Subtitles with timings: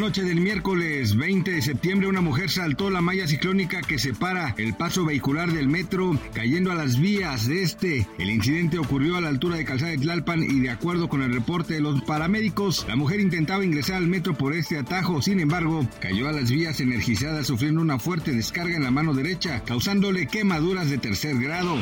[0.00, 4.72] Noche del miércoles 20 de septiembre una mujer saltó la malla ciclónica que separa el
[4.72, 8.08] paso vehicular del metro, cayendo a las vías de este.
[8.18, 11.34] El incidente ocurrió a la altura de Calzada de Tlalpan y de acuerdo con el
[11.34, 15.86] reporte de los paramédicos, la mujer intentaba ingresar al metro por este atajo, sin embargo,
[16.00, 20.88] cayó a las vías energizadas sufriendo una fuerte descarga en la mano derecha, causándole quemaduras
[20.88, 21.76] de tercer grado.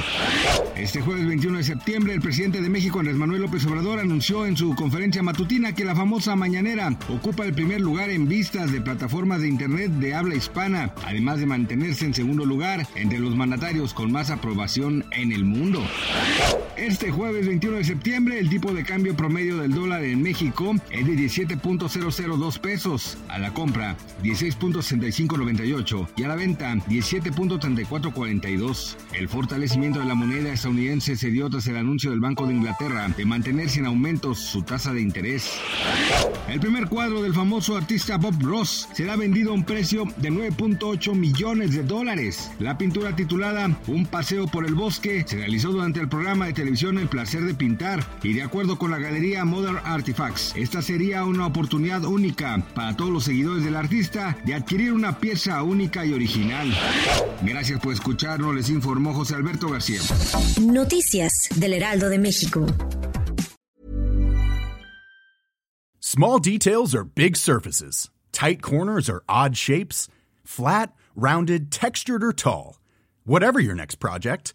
[0.77, 4.57] Este jueves 21 de septiembre, el presidente de México, Andrés Manuel López Obrador, anunció en
[4.57, 9.41] su conferencia matutina que la famosa mañanera ocupa el primer lugar en vistas de plataformas
[9.41, 14.13] de Internet de habla hispana, además de mantenerse en segundo lugar entre los mandatarios con
[14.13, 15.83] más aprobación en el mundo.
[16.89, 21.07] Este jueves 21 de septiembre, el tipo de cambio promedio del dólar en México es
[21.07, 28.97] de 17.002 pesos, a la compra 16.6598 y a la venta 17.3442.
[29.13, 33.07] El fortalecimiento de la moneda estadounidense se dio tras el anuncio del Banco de Inglaterra
[33.15, 35.61] de mantener sin aumentos su tasa de interés.
[36.49, 41.15] El primer cuadro del famoso artista Bob Ross será vendido a un precio de 9.8
[41.15, 42.51] millones de dólares.
[42.59, 46.78] La pintura titulada Un paseo por el bosque se realizó durante el programa de televisión
[46.81, 51.45] El placer de pintar y de acuerdo con la galería Modern Artifacts, esta sería una
[51.45, 56.73] oportunidad única para todos los seguidores del artista de adquirir una pieza única y original.
[57.43, 60.01] Gracias por escucharnos, les informó José Alberto García.
[60.61, 62.65] Noticias del Heraldo de México.
[65.99, 68.09] Small details are big surfaces.
[68.31, 70.09] Tight corners are odd shapes.
[70.45, 72.77] Flat, rounded, textured, or tall.
[73.25, 74.55] Whatever your next project,